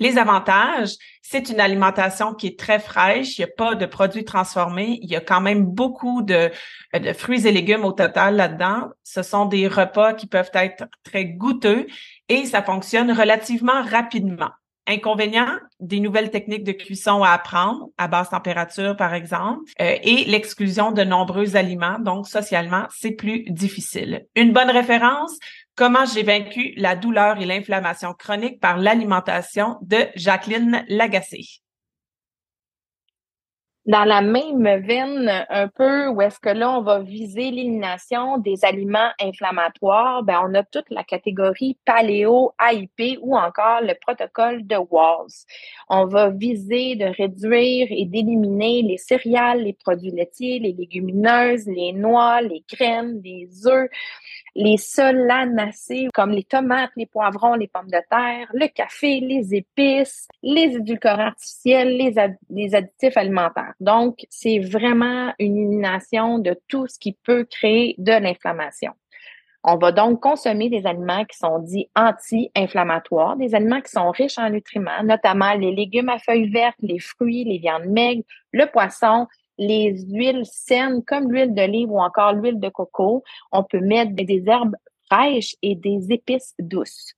[0.00, 4.24] Les avantages, c'est une alimentation qui est très fraîche, il n'y a pas de produits
[4.24, 6.50] transformés, il y a quand même beaucoup de,
[7.14, 8.88] fruits et légumes au total là-dedans.
[9.04, 11.86] Ce sont des repas qui peuvent être très goûteux
[12.30, 14.50] et ça fonctionne relativement rapidement.
[14.86, 20.24] Inconvénient, des nouvelles techniques de cuisson à apprendre, à basse température par exemple, euh, et
[20.24, 21.98] l'exclusion de nombreux aliments.
[22.00, 24.26] Donc, socialement, c'est plus difficile.
[24.34, 25.38] Une bonne référence,
[25.80, 31.62] Comment j'ai vaincu la douleur et l'inflammation chronique par l'alimentation de Jacqueline Lagacé?
[33.86, 38.62] Dans la même veine un peu où est-ce que là, on va viser l'élimination des
[38.62, 44.76] aliments inflammatoires, ben, on a toute la catégorie paléo, AIP ou encore le protocole de
[44.76, 45.32] Walls.
[45.88, 51.94] On va viser de réduire et d'éliminer les céréales, les produits laitiers, les légumineuses, les
[51.94, 53.88] noix, les graines, les œufs,
[54.54, 60.28] les solanacées comme les tomates, les poivrons, les pommes de terre, le café, les épices,
[60.42, 62.14] les édulcorants artificiels, les,
[62.50, 63.74] les additifs alimentaires.
[63.80, 68.92] Donc, c'est vraiment une élimination de tout ce qui peut créer de l'inflammation.
[69.62, 74.38] On va donc consommer des aliments qui sont dits anti-inflammatoires, des aliments qui sont riches
[74.38, 79.26] en nutriments, notamment les légumes à feuilles vertes, les fruits, les viandes maigres, le poisson,
[79.60, 83.22] les huiles saines comme l'huile d'olive ou encore l'huile de coco.
[83.52, 84.74] On peut mettre des herbes
[85.08, 87.14] fraîches et des épices douces.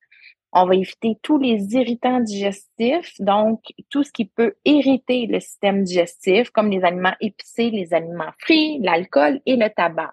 [0.52, 5.83] On va éviter tous les irritants digestifs, donc tout ce qui peut irriter le système
[5.83, 10.12] digestif, comme les aliments épicés, les aliments frits, l'alcool et le tabac.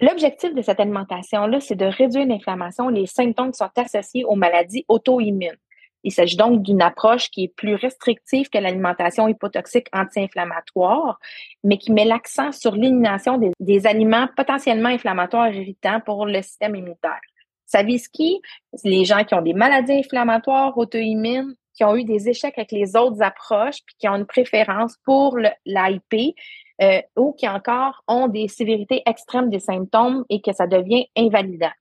[0.00, 4.84] L'objectif de cette alimentation-là, c'est de réduire l'inflammation, les symptômes qui sont associés aux maladies
[4.88, 5.58] auto-immunes.
[6.06, 11.18] Il s'agit donc d'une approche qui est plus restrictive que l'alimentation hypotoxique anti-inflammatoire,
[11.64, 17.20] mais qui met l'accent sur l'élimination des, aliments potentiellement inflammatoires irritants pour le système immunitaire.
[17.64, 18.40] Ça vise qui?
[18.84, 22.94] Les gens qui ont des maladies inflammatoires auto-immunes, qui ont eu des échecs avec les
[22.94, 26.36] autres approches, puis qui ont une préférence pour l'AIP,
[26.82, 31.72] euh, ou qui encore ont des sévérités extrêmes des symptômes et que ça devient invalidant.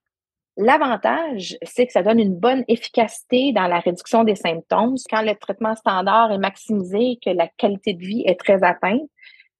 [0.57, 5.35] L'avantage, c'est que ça donne une bonne efficacité dans la réduction des symptômes quand le
[5.35, 9.01] traitement standard est maximisé que la qualité de vie est très atteinte.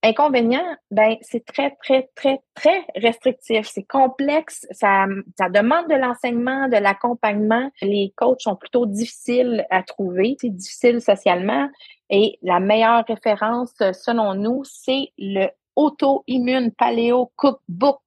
[0.04, 3.68] Inconvénient, ben c'est très, très, très, très restrictif.
[3.68, 4.68] C'est complexe.
[4.72, 5.06] Ça,
[5.38, 7.72] ça demande de l'enseignement, de l'accompagnement.
[7.82, 10.38] Les coachs sont plutôt difficiles à trouver.
[10.40, 11.70] C'est difficile socialement.
[12.10, 18.02] Et la meilleure référence, selon nous, c'est le Auto-Immune Paleo Cookbook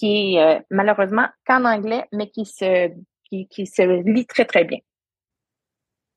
[0.00, 2.90] qui est euh, malheureusement qu'en anglais, mais qui se,
[3.24, 4.78] qui, qui se lit très, très bien.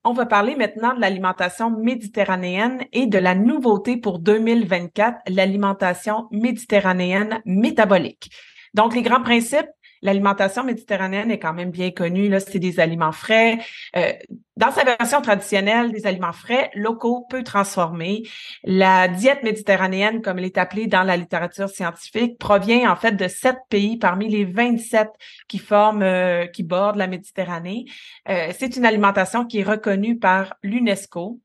[0.05, 7.41] On va parler maintenant de l'alimentation méditerranéenne et de la nouveauté pour 2024, l'alimentation méditerranéenne
[7.45, 8.29] métabolique.
[8.73, 9.69] Donc, les grands principes,
[10.03, 12.29] l'alimentation méditerranéenne est quand même bien connue.
[12.29, 13.57] Là, c'est des aliments frais.
[13.95, 14.11] Euh,
[14.57, 18.23] dans sa version traditionnelle, des aliments frais, locaux, peu transformés.
[18.63, 23.27] La diète méditerranéenne, comme elle est appelée dans la littérature scientifique, provient en fait de
[23.27, 25.07] sept pays parmi les 27
[25.47, 27.85] qui forment, euh, qui bordent la Méditerranée.
[28.29, 31.39] Euh, c'est une alimentation qui est reconnue par l'UNESCO.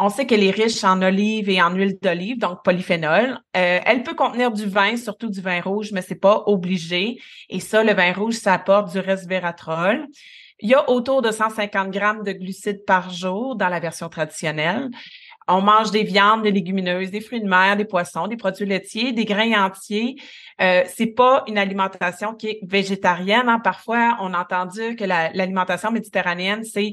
[0.00, 3.40] On sait qu'elle est riche en olives et en huile d'olive, donc polyphénol.
[3.56, 7.20] Euh, elle peut contenir du vin, surtout du vin rouge, mais c'est pas obligé.
[7.48, 10.06] Et ça, le vin rouge, ça apporte du resveratrol.
[10.60, 14.88] Il y a autour de 150 grammes de glucides par jour dans la version traditionnelle.
[15.50, 19.12] On mange des viandes, des légumineuses, des fruits de mer, des poissons, des produits laitiers,
[19.12, 20.16] des grains entiers.
[20.60, 23.48] Euh, c'est pas une alimentation qui est végétarienne.
[23.48, 23.58] Hein.
[23.58, 26.92] Parfois, on a entendu que l'alimentation méditerranéenne, c'est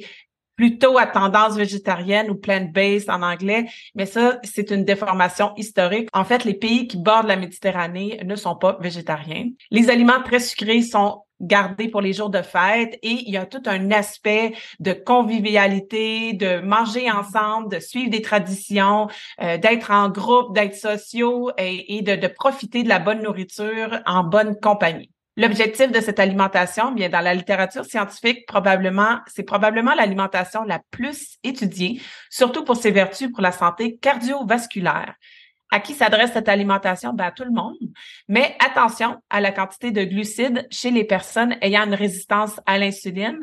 [0.55, 6.09] plutôt à tendance végétarienne ou plant-based en anglais, mais ça, c'est une déformation historique.
[6.13, 9.49] En fait, les pays qui bordent la Méditerranée ne sont pas végétariens.
[9.71, 13.45] Les aliments très sucrés sont gardés pour les jours de fête et il y a
[13.45, 19.07] tout un aspect de convivialité, de manger ensemble, de suivre des traditions,
[19.41, 24.23] euh, d'être en groupe, d'être sociaux et, de, de profiter de la bonne nourriture en
[24.23, 25.11] bonne compagnie.
[25.37, 31.37] L'objectif de cette alimentation, bien dans la littérature scientifique, probablement, c'est probablement l'alimentation la plus
[31.43, 35.15] étudiée, surtout pour ses vertus pour la santé cardiovasculaire.
[35.71, 37.11] À qui s'adresse cette alimentation?
[37.11, 37.75] Ben, à tout le monde.
[38.29, 43.39] Mais attention à la quantité de glucides chez les personnes ayant une résistance à l'insuline,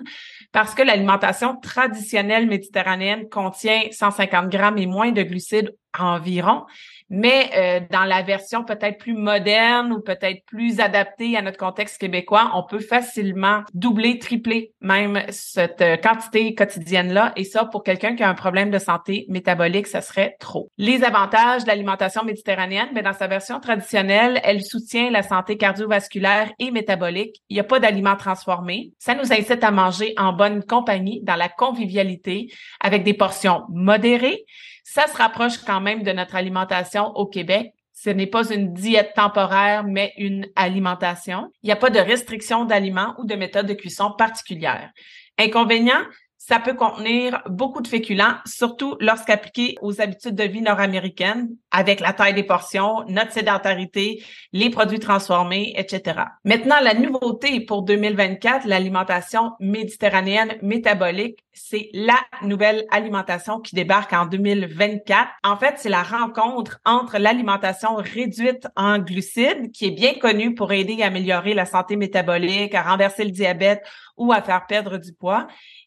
[0.50, 6.64] parce que l'alimentation traditionnelle méditerranéenne contient 150 grammes et moins de glucides environ.
[7.10, 11.98] Mais euh, dans la version peut-être plus moderne ou peut-être plus adaptée à notre contexte
[12.00, 17.32] québécois, on peut facilement doubler, tripler même cette euh, quantité quotidienne-là.
[17.36, 20.70] Et ça, pour quelqu'un qui a un problème de santé métabolique, ça serait trop.
[20.78, 26.50] Les avantages de l'alimentation méditerranéenne, mais dans sa version traditionnelle, elle soutient la santé cardiovasculaire
[26.58, 27.42] et métabolique.
[27.50, 28.92] Il n'y a pas d'aliments transformés.
[28.98, 32.48] Ça nous incite à manger en bonne compagnie, dans la convivialité,
[32.80, 34.46] avec des portions modérées
[34.92, 37.72] ça se rapproche quand même de notre alimentation au Québec.
[37.94, 41.50] Ce n'est pas une diète temporaire, mais une alimentation.
[41.62, 44.90] Il n'y a pas de restriction d'aliments ou de méthode de cuisson particulière.
[45.38, 46.02] Inconvénient,
[46.44, 52.12] ça peut contenir beaucoup de féculents, surtout lorsqu'appliqué aux habitudes de vie nord-américaines, avec la
[52.12, 56.18] taille des portions, notre sédentarité, les produits transformés, etc.
[56.44, 64.26] Maintenant, la nouveauté pour 2024, l'alimentation méditerranéenne métabolique, c'est la nouvelle alimentation qui débarque en
[64.26, 65.28] 2024.
[65.44, 70.72] En fait, c'est la rencontre entre l'alimentation réduite en glucides, qui est bien connue pour
[70.72, 73.84] aider à améliorer la santé métabolique, à renverser le diabète
[74.16, 75.46] ou à faire perdre du poids,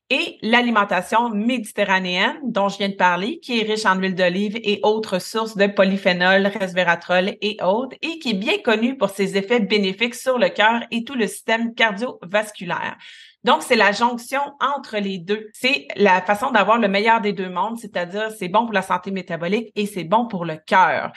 [0.10, 4.80] et l'alimentation méditerranéenne dont je viens de parler, qui est riche en huile d'olive et
[4.84, 9.60] autres sources de polyphénol, resveratrol et autres, et qui est bien connue pour ses effets
[9.60, 12.98] bénéfiques sur le cœur et tout le système cardiovasculaire.
[13.44, 15.50] Donc, c'est la jonction entre les deux.
[15.54, 19.12] C'est la façon d'avoir le meilleur des deux mondes, c'est-à-dire c'est bon pour la santé
[19.12, 21.12] métabolique et c'est bon pour le cœur.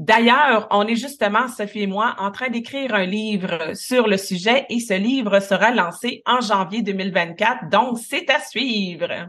[0.00, 4.64] D'ailleurs, on est justement, Sophie et moi, en train d'écrire un livre sur le sujet
[4.70, 9.28] et ce livre sera lancé en janvier 2024, donc c'est à suivre.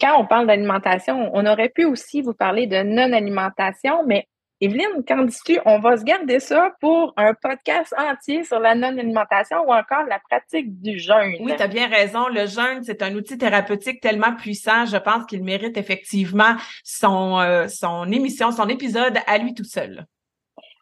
[0.00, 4.26] Quand on parle d'alimentation, on aurait pu aussi vous parler de non-alimentation, mais
[4.62, 5.58] Evelyne, qu'en dis-tu?
[5.66, 10.18] On va se garder ça pour un podcast entier sur la non-alimentation ou encore la
[10.18, 11.34] pratique du jeûne.
[11.40, 12.28] Oui, tu as bien raison.
[12.28, 14.86] Le jeûne, c'est un outil thérapeutique tellement puissant.
[14.86, 20.06] Je pense qu'il mérite effectivement son, euh, son émission, son épisode à lui tout seul.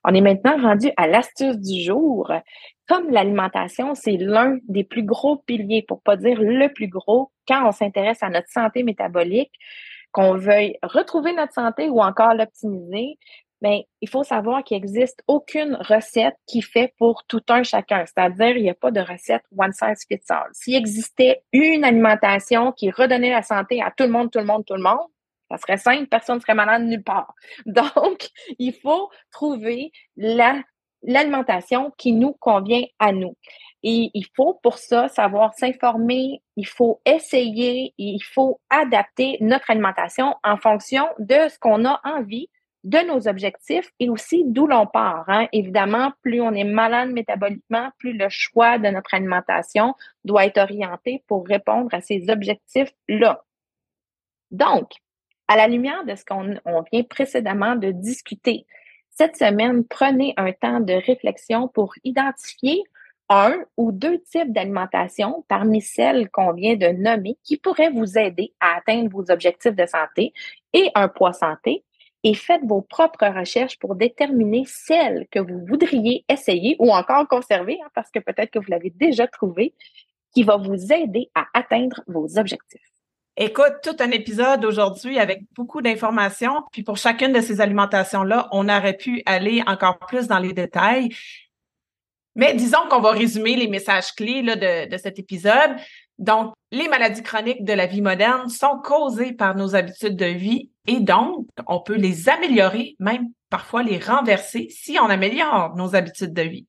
[0.05, 2.31] On est maintenant rendu à l'astuce du jour.
[2.87, 7.67] Comme l'alimentation, c'est l'un des plus gros piliers, pour pas dire le plus gros, quand
[7.67, 9.53] on s'intéresse à notre santé métabolique,
[10.13, 13.19] qu'on veuille retrouver notre santé ou encore l'optimiser,
[13.65, 18.05] ben, il faut savoir qu'il n'existe aucune recette qui fait pour tout un chacun.
[18.05, 20.51] C'est-à-dire, il n'y a pas de recette one size fits all.
[20.53, 24.67] S'il existait une alimentation qui redonnait la santé à tout le monde, tout le monde,
[24.67, 25.09] tout le monde,
[25.51, 27.33] ça serait simple, personne ne serait malade nulle part.
[27.65, 30.61] Donc, il faut trouver la,
[31.03, 33.35] l'alimentation qui nous convient à nous.
[33.83, 40.35] Et il faut pour ça savoir s'informer, il faut essayer, il faut adapter notre alimentation
[40.45, 42.51] en fonction de ce qu'on a envie
[42.85, 45.25] de nos objectifs et aussi d'où l'on part.
[45.29, 45.49] Hein.
[45.53, 51.25] Évidemment, plus on est malade métaboliquement, plus le choix de notre alimentation doit être orienté
[51.27, 53.43] pour répondre à ces objectifs-là.
[54.51, 54.91] Donc,
[55.49, 56.55] à la lumière de ce qu'on
[56.93, 58.67] vient précédemment de discuter,
[59.11, 62.83] cette semaine, prenez un temps de réflexion pour identifier
[63.31, 68.53] un ou deux types d'alimentation parmi celles qu'on vient de nommer qui pourraient vous aider
[68.61, 70.35] à atteindre vos objectifs de santé
[70.75, 71.85] et un poids santé
[72.25, 77.79] et faites vos propres recherches pour déterminer celles que vous voudriez essayer ou encore conserver,
[77.85, 79.75] hein, parce que peut-être que vous l'avez déjà trouvé,
[80.35, 82.81] qui va vous aider à atteindre vos objectifs.
[83.37, 86.63] Écoute, tout un épisode aujourd'hui avec beaucoup d'informations.
[86.73, 91.11] Puis pour chacune de ces alimentations-là, on aurait pu aller encore plus dans les détails.
[92.37, 95.77] Mais disons qu'on va résumer les messages clés de cet épisode.
[96.19, 100.71] Donc, les maladies chroniques de la vie moderne sont causées par nos habitudes de vie
[100.87, 106.35] et donc, on peut les améliorer, même parfois les renverser si on améliore nos habitudes
[106.35, 106.67] de vie.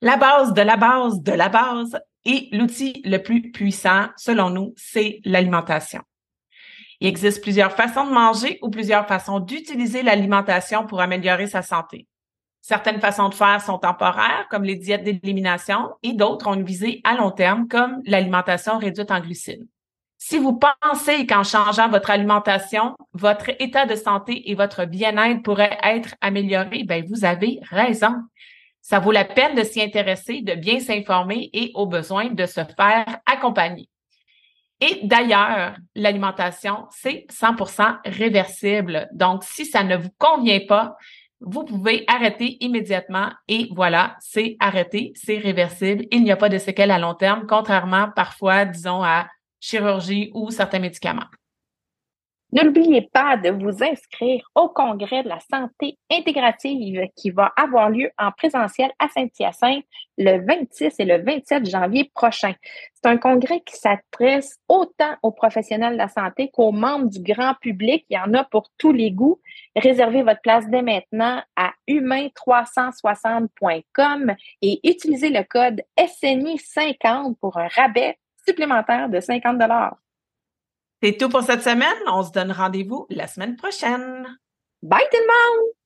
[0.00, 4.74] La base de la base de la base et l'outil le plus puissant, selon nous,
[4.76, 6.02] c'est l'alimentation.
[7.00, 12.06] Il existe plusieurs façons de manger ou plusieurs façons d'utiliser l'alimentation pour améliorer sa santé.
[12.62, 17.00] Certaines façons de faire sont temporaires, comme les diètes d'élimination, et d'autres ont une visée
[17.02, 19.66] à long terme, comme l'alimentation réduite en glucides.
[20.16, 25.76] Si vous pensez qu'en changeant votre alimentation, votre état de santé et votre bien-être pourraient
[25.82, 28.14] être améliorés, ben vous avez raison.
[28.80, 32.60] Ça vaut la peine de s'y intéresser, de bien s'informer et au besoin de se
[32.76, 33.88] faire accompagner.
[34.80, 39.08] Et d'ailleurs, l'alimentation, c'est 100% réversible.
[39.12, 40.96] Donc, si ça ne vous convient pas,
[41.44, 46.06] vous pouvez arrêter immédiatement et voilà, c'est arrêté, c'est réversible.
[46.10, 49.28] Il n'y a pas de séquelles à long terme, contrairement parfois, disons, à
[49.60, 51.26] chirurgie ou certains médicaments.
[52.52, 58.10] N'oubliez pas de vous inscrire au congrès de la santé intégrative qui va avoir lieu
[58.18, 59.86] en présentiel à Saint-Hyacinthe
[60.18, 62.52] le 26 et le 27 janvier prochain.
[62.92, 67.54] C'est un congrès qui s'adresse autant aux professionnels de la santé qu'aux membres du grand
[67.54, 68.04] public.
[68.10, 69.40] Il y en a pour tous les goûts.
[69.74, 78.18] Réservez votre place dès maintenant à humain360.com et utilisez le code SNI50 pour un rabais
[78.44, 79.56] supplémentaire de 50
[81.02, 81.96] c'est tout pour cette semaine.
[82.06, 84.38] On se donne rendez-vous la semaine prochaine.
[84.82, 85.81] Bye tout le monde!